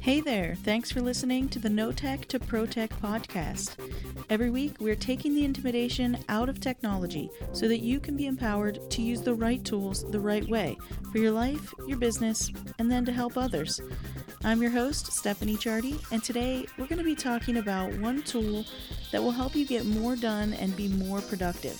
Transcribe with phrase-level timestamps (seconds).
[0.00, 3.76] Hey there, thanks for listening to the No Tech to Pro Tech podcast.
[4.30, 8.90] Every week, we're taking the intimidation out of technology so that you can be empowered
[8.90, 10.78] to use the right tools the right way
[11.12, 13.80] for your life, your business, and then to help others.
[14.44, 18.64] I'm your host, Stephanie Chardy, and today we're going to be talking about one tool
[19.10, 21.76] that will help you get more done and be more productive.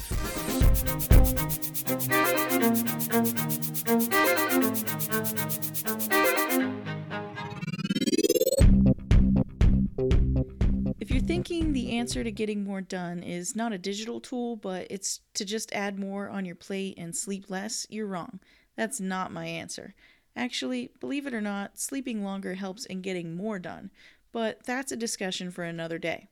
[11.99, 15.99] Answer to getting more done is not a digital tool, but it's to just add
[15.99, 18.41] more on your plate and sleep less, you're wrong.
[18.77, 19.95] That's not my answer.
[20.37, 23.91] Actually, believe it or not, sleeping longer helps in getting more done,
[24.33, 26.29] but that's a discussion for another day.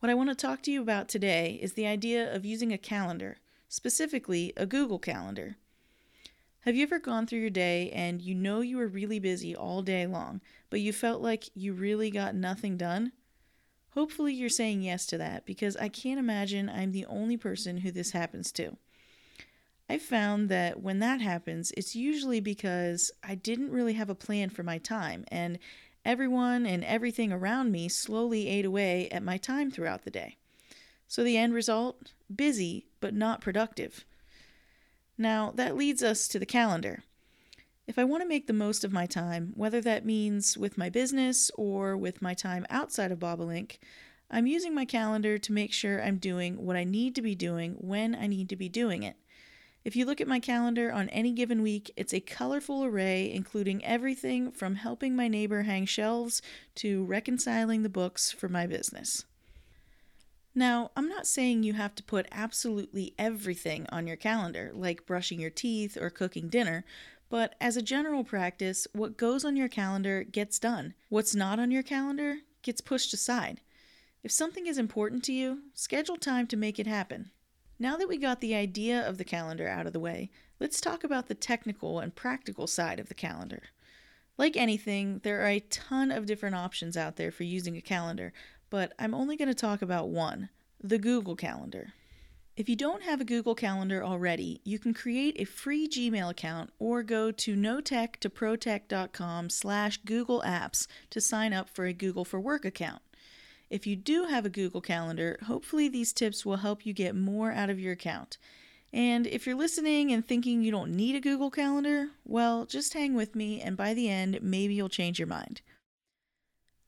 [0.00, 2.78] What I want to talk to you about today is the idea of using a
[2.78, 3.38] calendar,
[3.68, 5.56] specifically a Google Calendar.
[6.60, 9.82] Have you ever gone through your day and you know you were really busy all
[9.82, 13.12] day long, but you felt like you really got nothing done?
[13.94, 17.90] Hopefully, you're saying yes to that because I can't imagine I'm the only person who
[17.90, 18.76] this happens to.
[19.88, 24.50] I've found that when that happens, it's usually because I didn't really have a plan
[24.50, 25.58] for my time, and
[26.04, 30.36] everyone and everything around me slowly ate away at my time throughout the day.
[31.08, 34.04] So the end result busy, but not productive.
[35.18, 37.02] Now, that leads us to the calendar.
[37.90, 40.88] If I want to make the most of my time, whether that means with my
[40.88, 43.78] business or with my time outside of Bobolink,
[44.30, 47.72] I'm using my calendar to make sure I'm doing what I need to be doing
[47.80, 49.16] when I need to be doing it.
[49.84, 53.84] If you look at my calendar on any given week, it's a colorful array including
[53.84, 56.40] everything from helping my neighbor hang shelves
[56.76, 59.24] to reconciling the books for my business.
[60.54, 65.40] Now, I'm not saying you have to put absolutely everything on your calendar, like brushing
[65.40, 66.84] your teeth or cooking dinner,
[67.30, 70.94] but as a general practice, what goes on your calendar gets done.
[71.08, 73.62] What's not on your calendar gets pushed aside.
[74.22, 77.30] If something is important to you, schedule time to make it happen.
[77.78, 81.04] Now that we got the idea of the calendar out of the way, let's talk
[81.04, 83.62] about the technical and practical side of the calendar.
[84.36, 88.32] Like anything, there are a ton of different options out there for using a calendar,
[88.68, 90.50] but I'm only going to talk about one
[90.82, 91.92] the Google Calendar.
[92.60, 96.68] If you don't have a Google Calendar already, you can create a free Gmail account
[96.78, 102.66] or go to notech2protech.com slash Google Apps to sign up for a Google for Work
[102.66, 103.00] account.
[103.70, 107.50] If you do have a Google Calendar, hopefully these tips will help you get more
[107.50, 108.36] out of your account.
[108.92, 113.14] And if you're listening and thinking you don't need a Google Calendar, well, just hang
[113.14, 115.62] with me, and by the end, maybe you'll change your mind.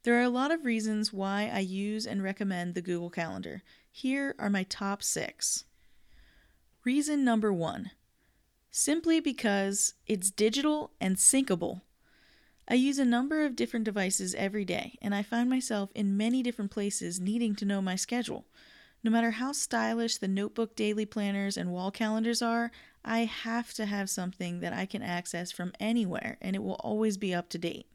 [0.03, 3.63] There are a lot of reasons why I use and recommend the Google Calendar.
[3.95, 5.65] Here are my top six.
[6.83, 7.91] Reason number one
[8.71, 11.81] simply because it's digital and syncable.
[12.67, 16.41] I use a number of different devices every day, and I find myself in many
[16.41, 18.45] different places needing to know my schedule.
[19.03, 22.71] No matter how stylish the notebook daily planners and wall calendars are,
[23.05, 27.17] I have to have something that I can access from anywhere, and it will always
[27.17, 27.85] be up to date.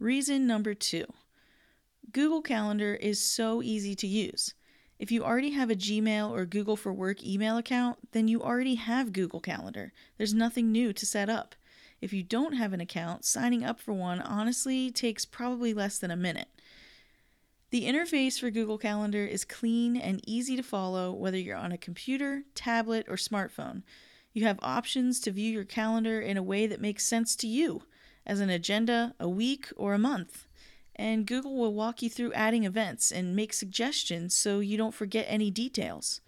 [0.00, 1.06] Reason number two
[2.10, 4.52] Google Calendar is so easy to use.
[5.04, 8.76] If you already have a Gmail or Google for Work email account, then you already
[8.76, 9.92] have Google Calendar.
[10.16, 11.54] There's nothing new to set up.
[12.00, 16.10] If you don't have an account, signing up for one honestly takes probably less than
[16.10, 16.48] a minute.
[17.68, 21.76] The interface for Google Calendar is clean and easy to follow whether you're on a
[21.76, 23.82] computer, tablet, or smartphone.
[24.32, 27.82] You have options to view your calendar in a way that makes sense to you,
[28.24, 30.46] as an agenda, a week, or a month.
[30.96, 35.26] And Google will walk you through adding events and make suggestions so you don't forget
[35.28, 36.20] any details.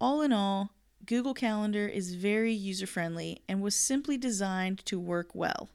[0.00, 0.70] All in all,
[1.04, 5.68] Google Calendar is very user friendly and was simply designed to work well.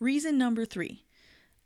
[0.00, 1.04] Reason number three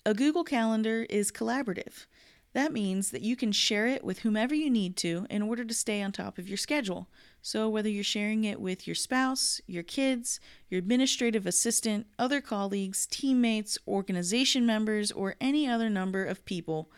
[0.04, 2.06] a Google Calendar is collaborative.
[2.54, 5.74] That means that you can share it with whomever you need to in order to
[5.74, 7.08] stay on top of your schedule.
[7.42, 13.06] So, whether you're sharing it with your spouse, your kids, your administrative assistant, other colleagues,
[13.06, 16.90] teammates, organization members, or any other number of people,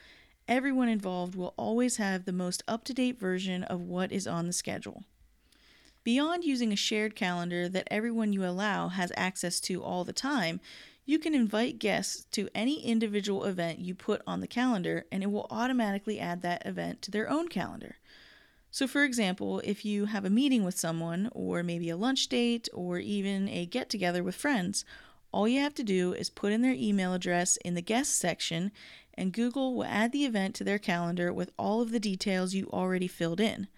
[0.47, 4.47] everyone involved will always have the most up to date version of what is on
[4.47, 5.03] the schedule.
[6.03, 10.61] Beyond using a shared calendar that everyone you allow has access to all the time,
[11.05, 15.31] you can invite guests to any individual event you put on the calendar and it
[15.31, 17.97] will automatically add that event to their own calendar.
[18.71, 22.69] So, for example, if you have a meeting with someone, or maybe a lunch date,
[22.73, 24.85] or even a get together with friends,
[25.33, 28.71] all you have to do is put in their email address in the guest section
[29.15, 32.69] and Google will add the event to their calendar with all of the details you
[32.73, 33.69] already filled in.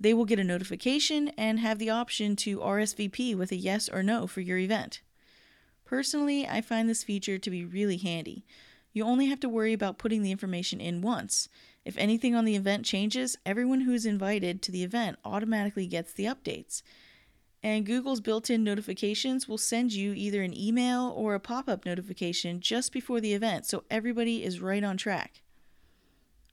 [0.00, 4.02] They will get a notification and have the option to RSVP with a yes or
[4.02, 5.00] no for your event.
[5.92, 8.46] Personally, I find this feature to be really handy.
[8.94, 11.50] You only have to worry about putting the information in once.
[11.84, 16.14] If anything on the event changes, everyone who is invited to the event automatically gets
[16.14, 16.80] the updates.
[17.62, 21.84] And Google's built in notifications will send you either an email or a pop up
[21.84, 25.42] notification just before the event so everybody is right on track.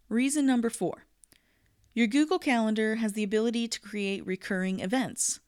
[0.10, 1.06] Reason number four
[1.94, 5.40] your Google Calendar has the ability to create recurring events.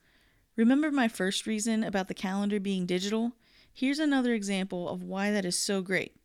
[0.56, 3.32] Remember my first reason about the calendar being digital?
[3.72, 6.16] Here's another example of why that is so great.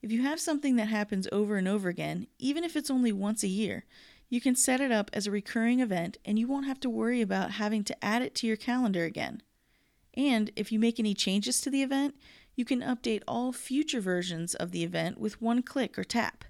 [0.00, 3.42] If you have something that happens over and over again, even if it's only once
[3.42, 3.84] a year,
[4.28, 7.20] you can set it up as a recurring event and you won't have to worry
[7.20, 9.42] about having to add it to your calendar again.
[10.14, 12.14] And if you make any changes to the event,
[12.54, 16.44] you can update all future versions of the event with one click or tap.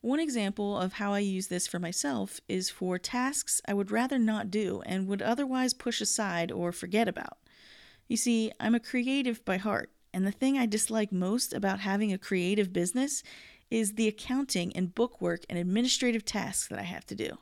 [0.00, 4.18] One example of how I use this for myself is for tasks I would rather
[4.18, 7.36] not do and would otherwise push aside or forget about.
[8.10, 12.12] You see, I'm a creative by heart, and the thing I dislike most about having
[12.12, 13.22] a creative business
[13.70, 17.38] is the accounting and bookwork and administrative tasks that I have to do.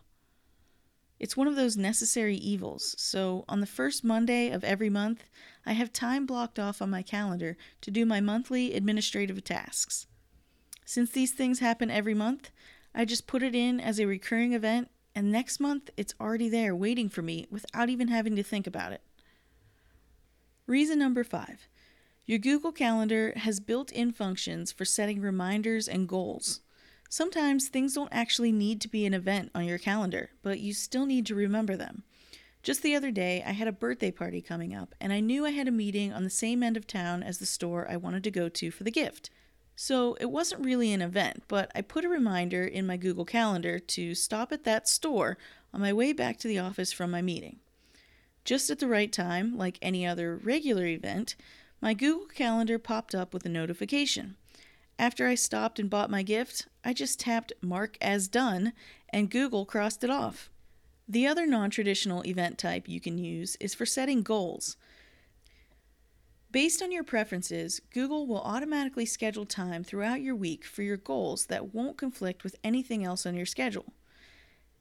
[1.18, 5.30] It's one of those necessary evils, so on the first Monday of every month,
[5.64, 10.06] I have time blocked off on my calendar to do my monthly administrative tasks.
[10.84, 12.50] Since these things happen every month,
[12.94, 16.76] I just put it in as a recurring event, and next month it's already there
[16.76, 19.00] waiting for me without even having to think about it.
[20.68, 21.66] Reason number five
[22.26, 26.60] your Google Calendar has built in functions for setting reminders and goals.
[27.08, 31.06] Sometimes things don't actually need to be an event on your calendar, but you still
[31.06, 32.02] need to remember them.
[32.62, 35.52] Just the other day, I had a birthday party coming up, and I knew I
[35.52, 38.30] had a meeting on the same end of town as the store I wanted to
[38.30, 39.30] go to for the gift.
[39.74, 43.78] So it wasn't really an event, but I put a reminder in my Google Calendar
[43.78, 45.38] to stop at that store
[45.72, 47.60] on my way back to the office from my meeting.
[48.48, 51.36] Just at the right time, like any other regular event,
[51.82, 54.36] my Google Calendar popped up with a notification.
[54.98, 58.72] After I stopped and bought my gift, I just tapped Mark as done
[59.10, 60.48] and Google crossed it off.
[61.06, 64.78] The other non traditional event type you can use is for setting goals.
[66.50, 71.44] Based on your preferences, Google will automatically schedule time throughout your week for your goals
[71.48, 73.92] that won't conflict with anything else on your schedule.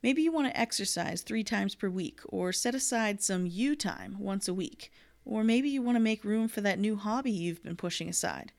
[0.04, 4.18] Maybe you want to exercise three times per week, or set aside some you time
[4.20, 4.92] once a week,
[5.26, 8.52] or maybe you want to make room for that new hobby you've been pushing aside.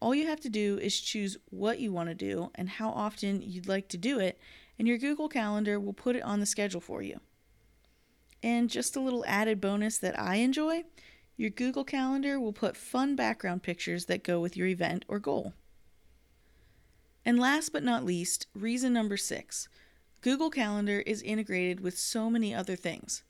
[0.00, 3.42] All you have to do is choose what you want to do and how often
[3.42, 4.38] you'd like to do it,
[4.78, 7.20] and your Google Calendar will put it on the schedule for you.
[8.42, 10.84] And just a little added bonus that I enjoy
[11.40, 15.54] your Google Calendar will put fun background pictures that go with your event or goal.
[17.24, 19.66] And last but not least, reason number six
[20.22, 23.22] Google Calendar is integrated with so many other things.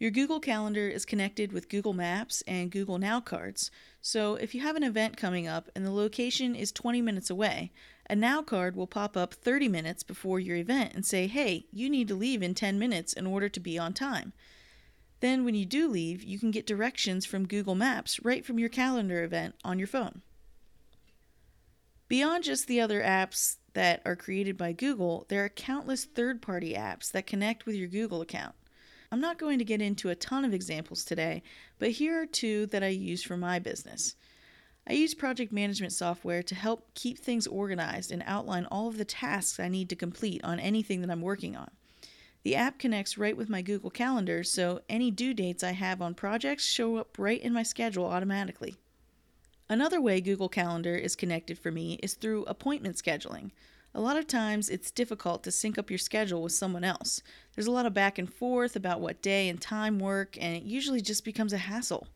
[0.00, 3.70] Your Google Calendar is connected with Google Maps and Google Now cards,
[4.00, 7.70] so if you have an event coming up and the location is 20 minutes away,
[8.10, 11.88] a Now card will pop up 30 minutes before your event and say, hey, you
[11.88, 14.32] need to leave in 10 minutes in order to be on time.
[15.20, 18.68] Then, when you do leave, you can get directions from Google Maps right from your
[18.68, 20.22] calendar event on your phone.
[22.08, 26.74] Beyond just the other apps that are created by Google, there are countless third party
[26.74, 28.54] apps that connect with your Google account.
[29.10, 31.42] I'm not going to get into a ton of examples today,
[31.78, 34.14] but here are two that I use for my business.
[34.88, 39.04] I use project management software to help keep things organized and outline all of the
[39.04, 41.70] tasks I need to complete on anything that I'm working on.
[42.42, 46.14] The app connects right with my Google Calendar, so any due dates I have on
[46.14, 48.76] projects show up right in my schedule automatically.
[49.72, 53.52] Another way Google Calendar is connected for me is through appointment scheduling.
[53.94, 57.22] A lot of times it's difficult to sync up your schedule with someone else.
[57.54, 60.64] There's a lot of back and forth about what day and time work, and it
[60.64, 62.06] usually just becomes a hassle.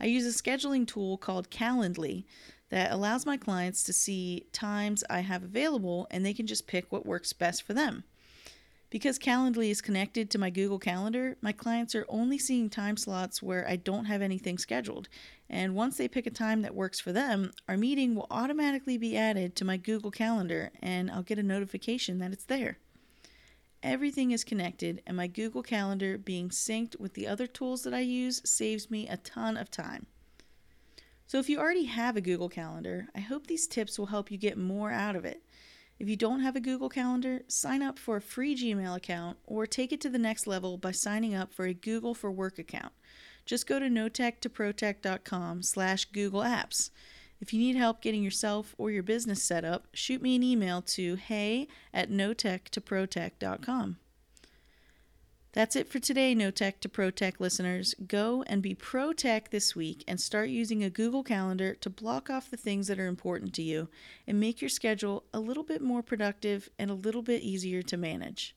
[0.00, 2.24] I use a scheduling tool called Calendly
[2.68, 6.92] that allows my clients to see times I have available and they can just pick
[6.92, 8.04] what works best for them.
[8.92, 13.42] Because Calendly is connected to my Google Calendar, my clients are only seeing time slots
[13.42, 15.08] where I don't have anything scheduled.
[15.48, 19.16] And once they pick a time that works for them, our meeting will automatically be
[19.16, 22.76] added to my Google Calendar and I'll get a notification that it's there.
[23.82, 28.00] Everything is connected, and my Google Calendar being synced with the other tools that I
[28.00, 30.04] use saves me a ton of time.
[31.26, 34.36] So, if you already have a Google Calendar, I hope these tips will help you
[34.36, 35.42] get more out of it.
[36.02, 39.68] If you don't have a Google Calendar, sign up for a free Gmail account or
[39.68, 42.92] take it to the next level by signing up for a Google for Work account.
[43.46, 46.90] Just go to notech2protech.com slash Google Apps.
[47.40, 50.82] If you need help getting yourself or your business set up, shoot me an email
[50.82, 53.98] to hey at notech2protech.com.
[55.52, 57.94] That's it for today, No Tech to Pro Tech listeners.
[58.06, 62.30] Go and be pro tech this week and start using a Google Calendar to block
[62.30, 63.90] off the things that are important to you
[64.26, 67.98] and make your schedule a little bit more productive and a little bit easier to
[67.98, 68.56] manage.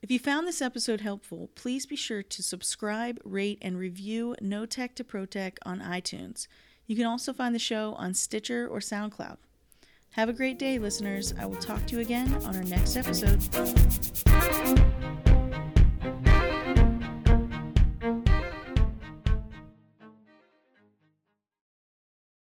[0.00, 4.64] If you found this episode helpful, please be sure to subscribe, rate, and review No
[4.64, 6.46] Tech to Pro Tech on iTunes.
[6.86, 9.38] You can also find the show on Stitcher or SoundCloud.
[10.10, 11.34] Have a great day, listeners.
[11.36, 13.42] I will talk to you again on our next episode.